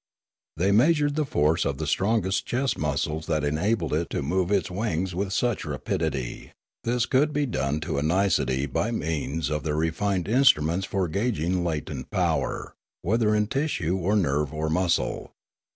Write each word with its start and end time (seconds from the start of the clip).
They 0.57 0.71
measured 0.71 1.13
the 1.13 1.27
force 1.27 1.63
of 1.63 1.77
the 1.77 1.85
strong 1.85 2.27
chest 2.27 2.75
muscles 2.75 3.27
that 3.27 3.43
enabled 3.43 3.93
it 3.93 4.09
to 4.09 4.23
move 4.23 4.51
its 4.51 4.71
wings 4.71 5.13
with 5.13 5.31
such 5.31 5.63
rapidity; 5.63 6.53
this 6.83 7.05
could 7.05 7.31
be 7.31 7.45
done 7.45 7.79
to 7.81 7.99
a 7.99 8.01
nicety 8.01 8.65
by 8.65 8.89
means 8.89 9.51
of 9.51 9.61
their 9.61 9.75
refined 9.77 10.27
instruments 10.27 10.87
for 10.87 11.07
gauging 11.07 11.63
latent 11.63 12.09
power, 12.09 12.73
whether 13.03 13.35
in 13.35 13.45
tissue 13.45 13.95
or 13.95 14.15
nerve 14.15 14.51
or 14.51 14.71
muscle. 14.71 15.33